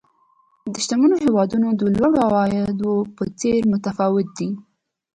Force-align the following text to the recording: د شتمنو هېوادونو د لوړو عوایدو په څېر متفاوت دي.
د 0.73 0.73
شتمنو 0.83 1.15
هېوادونو 1.25 1.67
د 1.79 1.81
لوړو 1.95 2.17
عوایدو 2.27 2.93
په 3.15 3.23
څېر 3.39 3.59
متفاوت 3.71 4.27
دي. 4.37 4.49